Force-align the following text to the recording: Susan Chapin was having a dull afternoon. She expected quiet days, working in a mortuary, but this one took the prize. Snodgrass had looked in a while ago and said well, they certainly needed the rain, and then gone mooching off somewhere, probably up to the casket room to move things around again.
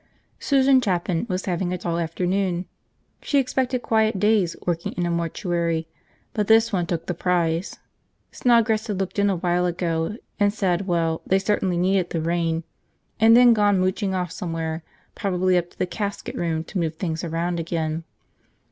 Susan 0.39 0.81
Chapin 0.81 1.27
was 1.29 1.45
having 1.45 1.71
a 1.71 1.77
dull 1.77 1.99
afternoon. 1.99 2.65
She 3.21 3.37
expected 3.37 3.83
quiet 3.83 4.17
days, 4.19 4.55
working 4.65 4.93
in 4.93 5.05
a 5.05 5.11
mortuary, 5.11 5.87
but 6.33 6.47
this 6.47 6.73
one 6.73 6.87
took 6.87 7.05
the 7.05 7.13
prize. 7.13 7.77
Snodgrass 8.31 8.87
had 8.87 8.99
looked 8.99 9.19
in 9.19 9.29
a 9.29 9.35
while 9.35 9.67
ago 9.67 10.15
and 10.39 10.51
said 10.51 10.87
well, 10.87 11.21
they 11.27 11.37
certainly 11.37 11.77
needed 11.77 12.09
the 12.09 12.19
rain, 12.19 12.63
and 13.19 13.37
then 13.37 13.53
gone 13.53 13.77
mooching 13.77 14.15
off 14.15 14.31
somewhere, 14.31 14.81
probably 15.13 15.55
up 15.55 15.69
to 15.69 15.77
the 15.77 15.85
casket 15.85 16.33
room 16.33 16.63
to 16.63 16.79
move 16.79 16.95
things 16.95 17.23
around 17.23 17.59
again. 17.59 18.03